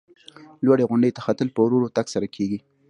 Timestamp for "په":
1.51-1.59